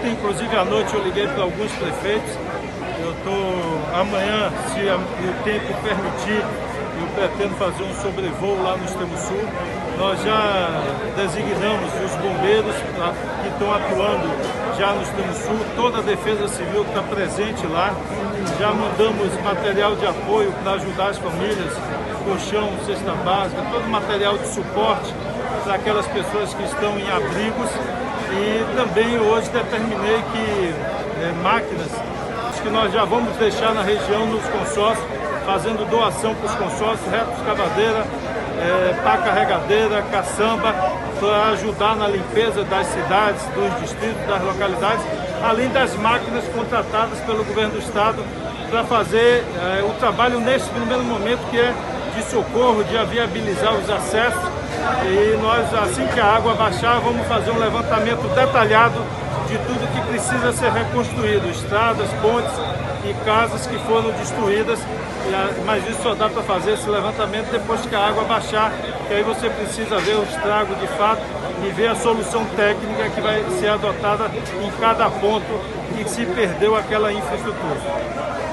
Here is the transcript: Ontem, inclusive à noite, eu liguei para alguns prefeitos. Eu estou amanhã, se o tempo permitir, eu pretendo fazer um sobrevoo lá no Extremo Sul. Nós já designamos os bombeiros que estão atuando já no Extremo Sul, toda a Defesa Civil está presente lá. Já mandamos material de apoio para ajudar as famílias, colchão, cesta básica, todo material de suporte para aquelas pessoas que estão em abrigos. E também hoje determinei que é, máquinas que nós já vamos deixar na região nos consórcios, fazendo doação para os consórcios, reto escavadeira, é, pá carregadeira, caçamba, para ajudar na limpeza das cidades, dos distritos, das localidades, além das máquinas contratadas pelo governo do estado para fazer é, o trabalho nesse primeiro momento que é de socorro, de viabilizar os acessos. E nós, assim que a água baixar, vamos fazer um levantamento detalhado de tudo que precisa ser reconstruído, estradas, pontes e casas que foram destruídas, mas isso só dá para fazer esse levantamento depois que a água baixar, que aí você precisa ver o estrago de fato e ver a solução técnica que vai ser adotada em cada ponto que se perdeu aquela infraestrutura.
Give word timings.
Ontem, 0.00 0.12
inclusive 0.12 0.56
à 0.56 0.64
noite, 0.64 0.94
eu 0.94 1.04
liguei 1.04 1.26
para 1.28 1.42
alguns 1.42 1.70
prefeitos. 1.72 2.32
Eu 3.02 3.12
estou 3.12 4.00
amanhã, 4.00 4.50
se 4.72 4.80
o 4.80 5.44
tempo 5.44 5.74
permitir, 5.82 6.40
eu 6.40 7.06
pretendo 7.14 7.54
fazer 7.56 7.82
um 7.82 7.94
sobrevoo 8.00 8.62
lá 8.62 8.78
no 8.78 8.84
Extremo 8.86 9.14
Sul. 9.18 9.44
Nós 9.98 10.22
já 10.22 10.70
designamos 11.16 11.92
os 12.02 12.12
bombeiros 12.16 12.74
que 12.76 13.48
estão 13.48 13.74
atuando 13.74 14.59
já 14.80 14.94
no 14.94 15.02
Extremo 15.02 15.34
Sul, 15.34 15.58
toda 15.76 15.98
a 15.98 16.00
Defesa 16.00 16.48
Civil 16.48 16.80
está 16.84 17.02
presente 17.02 17.66
lá. 17.66 17.94
Já 18.58 18.72
mandamos 18.72 19.38
material 19.42 19.94
de 19.94 20.06
apoio 20.06 20.50
para 20.62 20.72
ajudar 20.72 21.08
as 21.08 21.18
famílias, 21.18 21.74
colchão, 22.24 22.70
cesta 22.86 23.12
básica, 23.22 23.60
todo 23.70 23.86
material 23.90 24.38
de 24.38 24.48
suporte 24.48 25.12
para 25.64 25.74
aquelas 25.74 26.06
pessoas 26.06 26.54
que 26.54 26.62
estão 26.62 26.98
em 26.98 27.10
abrigos. 27.10 27.70
E 28.32 28.74
também 28.74 29.18
hoje 29.18 29.50
determinei 29.50 30.22
que 30.32 30.74
é, 31.24 31.32
máquinas 31.42 31.90
que 32.62 32.70
nós 32.70 32.90
já 32.90 33.04
vamos 33.04 33.36
deixar 33.36 33.74
na 33.74 33.82
região 33.82 34.26
nos 34.28 34.44
consórcios, 34.46 35.06
fazendo 35.44 35.88
doação 35.88 36.34
para 36.34 36.46
os 36.46 36.54
consórcios, 36.54 37.10
reto 37.10 37.32
escavadeira, 37.38 38.04
é, 38.60 38.94
pá 39.02 39.16
carregadeira, 39.18 40.02
caçamba, 40.10 40.74
para 41.18 41.52
ajudar 41.52 41.96
na 41.96 42.08
limpeza 42.08 42.62
das 42.64 42.86
cidades, 42.86 43.42
dos 43.54 43.80
distritos, 43.80 44.26
das 44.26 44.42
localidades, 44.42 45.04
além 45.42 45.68
das 45.70 45.94
máquinas 45.96 46.44
contratadas 46.48 47.18
pelo 47.20 47.44
governo 47.44 47.72
do 47.72 47.78
estado 47.78 48.22
para 48.70 48.84
fazer 48.84 49.44
é, 49.78 49.82
o 49.82 49.90
trabalho 49.98 50.40
nesse 50.40 50.68
primeiro 50.70 51.02
momento 51.02 51.40
que 51.50 51.58
é 51.58 51.74
de 52.14 52.22
socorro, 52.30 52.84
de 52.84 52.96
viabilizar 53.06 53.74
os 53.74 53.88
acessos. 53.90 54.50
E 55.04 55.36
nós, 55.42 55.72
assim 55.74 56.06
que 56.06 56.20
a 56.20 56.36
água 56.36 56.54
baixar, 56.54 57.00
vamos 57.00 57.26
fazer 57.26 57.50
um 57.50 57.58
levantamento 57.58 58.22
detalhado 58.34 59.00
de 59.48 59.58
tudo 59.58 59.92
que 59.92 60.00
precisa 60.08 60.52
ser 60.52 60.70
reconstruído, 60.70 61.48
estradas, 61.50 62.08
pontes 62.22 62.52
e 63.04 63.14
casas 63.24 63.66
que 63.66 63.78
foram 63.80 64.10
destruídas, 64.12 64.78
mas 65.64 65.86
isso 65.88 66.02
só 66.02 66.14
dá 66.14 66.28
para 66.28 66.42
fazer 66.42 66.72
esse 66.72 66.88
levantamento 66.88 67.50
depois 67.50 67.80
que 67.82 67.94
a 67.94 68.08
água 68.08 68.24
baixar, 68.24 68.72
que 69.06 69.14
aí 69.14 69.22
você 69.22 69.48
precisa 69.48 69.98
ver 69.98 70.16
o 70.16 70.22
estrago 70.22 70.74
de 70.74 70.86
fato 70.88 71.22
e 71.64 71.70
ver 71.70 71.88
a 71.88 71.94
solução 71.94 72.44
técnica 72.56 73.08
que 73.10 73.20
vai 73.20 73.42
ser 73.58 73.68
adotada 73.68 74.30
em 74.62 74.70
cada 74.80 75.08
ponto 75.10 75.60
que 75.96 76.08
se 76.08 76.26
perdeu 76.26 76.76
aquela 76.76 77.12
infraestrutura. 77.12 78.49